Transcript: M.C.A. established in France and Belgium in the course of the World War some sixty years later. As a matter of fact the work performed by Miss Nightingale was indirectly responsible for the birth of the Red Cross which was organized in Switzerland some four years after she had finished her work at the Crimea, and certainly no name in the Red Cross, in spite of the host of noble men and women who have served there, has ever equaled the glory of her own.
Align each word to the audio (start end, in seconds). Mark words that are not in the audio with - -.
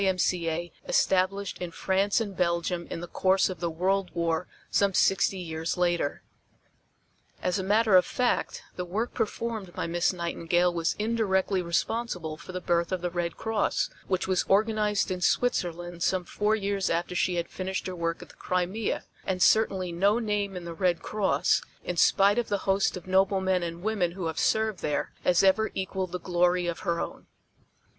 M.C.A. 0.03 0.71
established 0.87 1.59
in 1.59 1.69
France 1.69 2.19
and 2.19 2.35
Belgium 2.35 2.87
in 2.89 3.01
the 3.01 3.07
course 3.07 3.49
of 3.51 3.59
the 3.59 3.69
World 3.69 4.09
War 4.15 4.47
some 4.71 4.95
sixty 4.95 5.37
years 5.37 5.77
later. 5.77 6.23
As 7.43 7.59
a 7.59 7.63
matter 7.63 7.95
of 7.95 8.03
fact 8.03 8.63
the 8.77 8.83
work 8.83 9.13
performed 9.13 9.75
by 9.75 9.85
Miss 9.85 10.11
Nightingale 10.11 10.73
was 10.73 10.95
indirectly 10.97 11.61
responsible 11.61 12.35
for 12.35 12.51
the 12.51 12.59
birth 12.59 12.91
of 12.91 13.01
the 13.01 13.11
Red 13.11 13.37
Cross 13.37 13.91
which 14.07 14.27
was 14.27 14.43
organized 14.49 15.11
in 15.11 15.21
Switzerland 15.21 16.01
some 16.01 16.25
four 16.25 16.55
years 16.55 16.89
after 16.89 17.13
she 17.13 17.35
had 17.35 17.47
finished 17.47 17.85
her 17.85 17.95
work 17.95 18.23
at 18.23 18.29
the 18.29 18.35
Crimea, 18.35 19.03
and 19.27 19.39
certainly 19.39 19.91
no 19.91 20.17
name 20.17 20.57
in 20.57 20.65
the 20.65 20.73
Red 20.73 21.03
Cross, 21.03 21.61
in 21.83 21.95
spite 21.95 22.39
of 22.39 22.49
the 22.49 22.57
host 22.65 22.97
of 22.97 23.05
noble 23.05 23.39
men 23.39 23.61
and 23.61 23.83
women 23.83 24.13
who 24.13 24.25
have 24.25 24.39
served 24.39 24.79
there, 24.79 25.11
has 25.23 25.43
ever 25.43 25.69
equaled 25.75 26.11
the 26.11 26.19
glory 26.19 26.65
of 26.65 26.79
her 26.79 26.99
own. 26.99 27.27